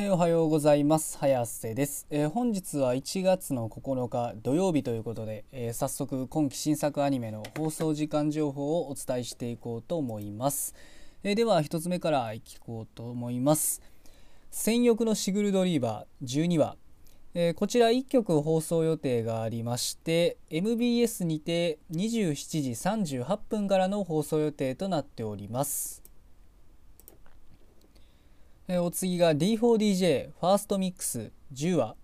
[0.00, 1.18] えー、おはようございます。
[1.18, 10.76] 早瀬です、えー、本日は1月の9日土曜日ということで、えー、早速今期新作アニメの放送時間情報をお伝えしていこうと思います、
[11.24, 13.82] えでは1つ目からいこうと思います。
[14.52, 16.76] 戦翼のシグルドリーバー12話。
[17.34, 22.70] えこちら1曲放送予定がありまして MBS にて27時
[23.16, 26.07] 38分からの放送予定となっております。
[28.68, 31.96] えお次が D4DJ ファーストミックス10話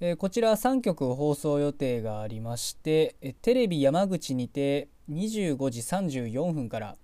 [0.00, 6.96] えこちら3曲放送予定がありましてテレビ山口にて25時34分から。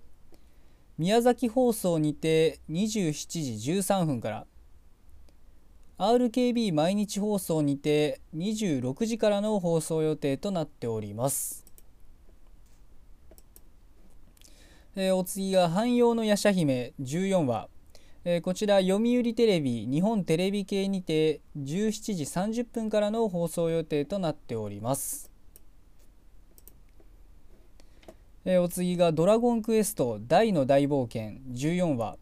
[0.97, 4.45] 宮崎放送にて27時13分から。
[5.97, 11.65] RKB 毎日放送にて26時からの放送予定となっております。
[14.95, 17.69] えー、お次が汎用の夜叉姫14話
[18.23, 25.31] えー、こちら読売テレビ日本テレビ系にて17時30分からの放送予定となっております、
[28.45, 32.17] えー、お次が「ドラゴンクエスト大の大冒険」14話、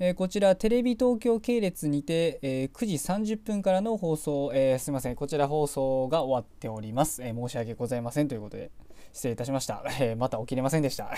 [0.00, 2.94] えー、こちらテレビ東京系列にて、えー、9時
[3.34, 8.72] 30分からの放送、えー、すみませんこちら放送が終わっております、え申し訳ございませんということで
[9.12, 11.14] 失礼いたしました、えまた起きれませんでした。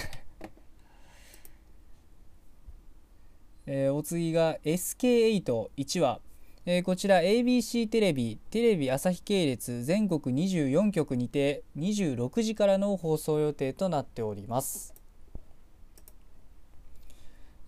[3.72, 6.18] えー、お次が SK81 話、
[6.66, 14.92] えー、こちら ABC テレビテレビ朝日系列全国24局にて26時からの放送予定となっております、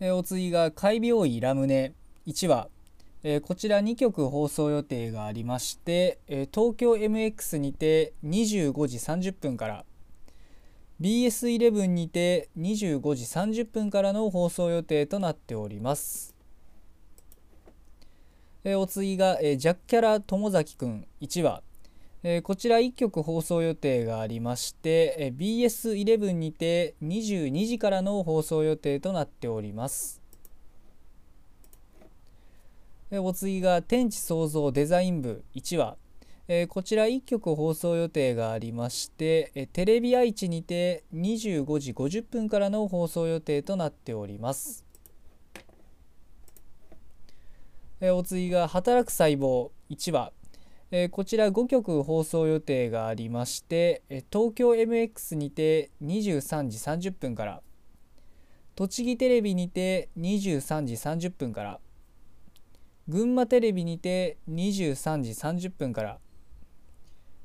[0.01, 1.95] えー、お次が海病医ラムネ
[2.27, 2.69] 1話
[3.25, 9.85] えー、こちら2曲放送予定がありまして、えー、東京 MX にて25時30分から
[11.03, 16.37] BS11 にて25時30分からの放送予定となっております。
[18.63, 21.65] えお次が、えジャッキャラ友崎くん1話、
[22.23, 30.23] えこちら1曲放送予定がありまして、え BS11 にて22時からの放送予定となっております。
[33.11, 35.97] えお次が天地創造デザイン部1話
[36.49, 44.85] えー、こちら1曲放送予定がありまして、えー、テレビ愛知にて25時50分からの放送予定となっております。
[48.01, 50.33] えー、お次が働く細胞1話、
[50.91, 56.77] えこちら5曲放送予定がありまして、え東京 MX にて23時
[57.11, 57.63] 30分から
[58.75, 61.81] 栃木テレビにて23時30分から
[63.09, 66.19] 群馬テレビにて23時30分から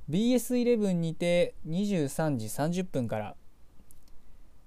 [0.09, 3.35] BS11 にて23時30分から。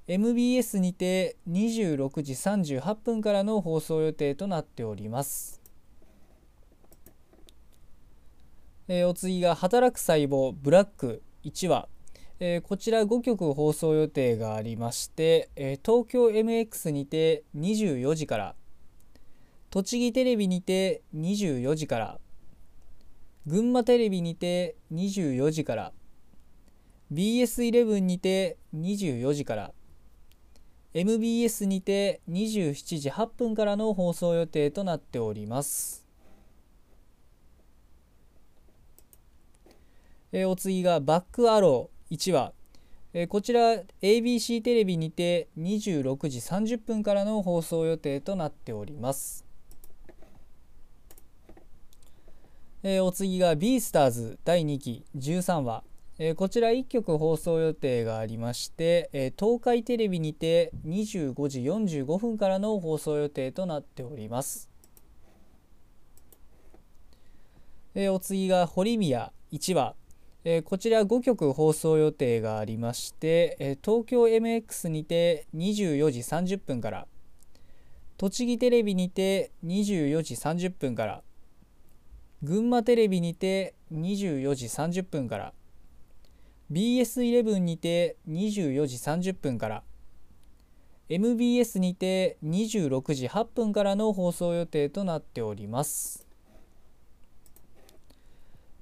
[0.06, 5.62] MBS にて26時38分からの放送予定となっております。
[8.88, 11.88] えー、お次が働く細胞ブラック1話、
[12.40, 18.56] えー、こちら5曲放送予定がありまして、えー、東京 MX にて24時から。
[19.70, 22.18] 栃木テレビにて24時から。
[23.50, 25.92] 群馬テレビにて24時から
[27.12, 29.72] BS11 にて24時から
[30.94, 36.06] MBS にて27時8分からの放送予定となっております。
[40.30, 42.52] えお次がバックアロー1話、
[43.12, 49.49] えこちら ABC テレビにて26時30分からの放送予定となっております。
[52.82, 55.84] えー、お次が「ビースターズ第2期13話」
[56.18, 64.70] えー、こちら1曲放送予定がありまして、えー、東海テレビにて25時45分からの放送予定となっております、
[67.94, 69.94] えお次が「堀宮1話」
[70.44, 77.06] えこちら5曲放送予定がありまして、え東京 MX にて24時30分から
[78.16, 81.22] 栃木テレビにて24時30分から
[82.42, 85.52] 群馬テレビにて24時30分から
[86.72, 89.82] BS11 にて24時30分から
[91.10, 96.24] MBS にて26時8分からの放送予定となっております。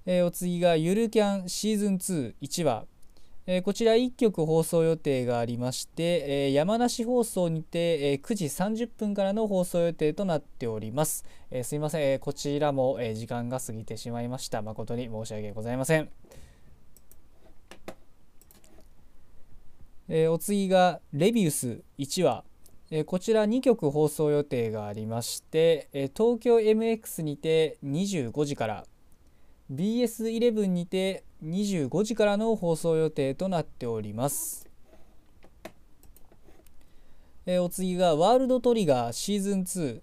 [0.04, 2.84] えー、お次がゆるキャンシーズン21話、
[3.50, 6.02] えー、こちら1曲放送予定がありまして、
[6.46, 11.24] えー、山梨放送にて、えー、9時30分からの放送予定となっております。
[11.50, 14.60] えすいません、えこちらも、え時間が過ぎてしまいました。
[14.60, 16.10] 誠に申し訳ございません。
[20.10, 22.44] えお次がレビウス1話、
[22.90, 28.84] えこちら2曲放送予定がありまして、え東京 MX にて25時から
[29.72, 34.68] BS11 にて25時からの放送予定となっております。
[37.46, 40.00] えお次がワールドトリガーシーズン2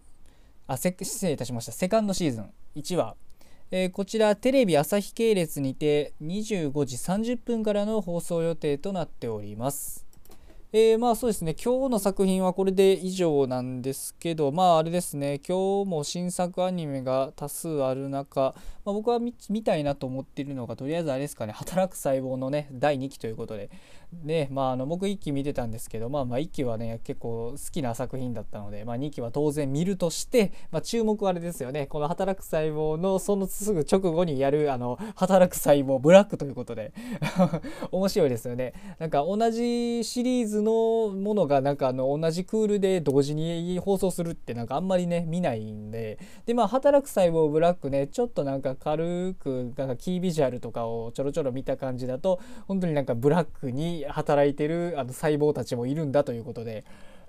[0.67, 1.71] あ失礼いたしました。
[1.71, 2.51] セカンドシーズン。
[2.75, 3.15] 1話、
[3.71, 10.04] えー、こちらテレビ朝日系列にて25時30分からの放送予定となっております。
[10.77, 11.55] えー、まあそうですね。
[11.55, 15.39] 今日の作品はこれで以上なんですけどまああれですね。
[15.39, 21.53] 今日も新作アニメが多数ある中、まあ、僕は見たいなと思っているのがとりあえずあれですかね。
[21.53, 23.69] 働く細胞のね第2期ということで。
[24.23, 31.87] ねまああの僕1期見てたんですけどまあまあ1期はね結構好きな作品だったので、まあ、2期は当然見るとして、まあ、注目はあれですよね。
[31.87, 36.93] この働く細胞のそのすぐ直後にやるあの働く細胞ブラックということで。
[37.91, 38.73] 面白いですよね。
[38.99, 46.19] なんか同じシリーズのものがなんかあの同じクールで同時に放送するってなんかあんまりね見ないんで。
[46.45, 56.83] でまあ働く細胞ブラックねちょっとなんか軽くなんかキービジュアルとかをちょろちょろ見た感じだと本当になんかブラックに働いてるあの細胞たちもいるんだということで。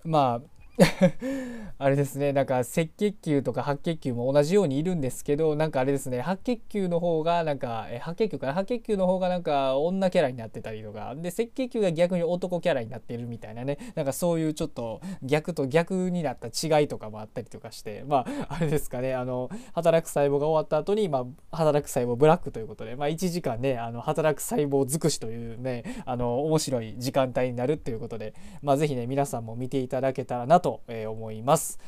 [0.04, 0.56] まあ
[1.78, 31.78] あれですねなんか赤血球とか白血球も同じようにいるんですけどなんかあれですね白血球の方がなんかえ白血球かな白血球の方がなんか女キャラになってたりとかで赤血球が逆に男キャラになってるみたいなねなんかそういうちょっと逆と逆になった違いとかもあったりとかしてまああれですかねあの働く細胞が終わった後にまあ働く細胞ブラックということでまあ1時間ねあの働く細胞尽くしというねあの面白い時間帯になるっていうことでまあ是非ね皆さんも見ていただけたらなとと思います。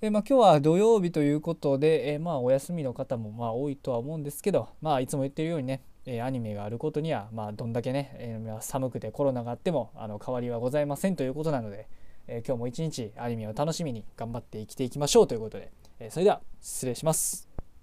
[0.00, 11.86] えまあ、今日は土曜日ということで、えまあ、お休みの方もまあ多いとは思うんですけど、まあ、いつも言ってるようにね、えアニメがあることには、まあ、どんだけね、え寒くてコロナがあってもあの変わりはございませんということなので、
[12.26, 15.70] え今日も一日アニメを楽しみに頑張って生きていきましょうということで、
[16.00, 17.51] えそれでは失礼します。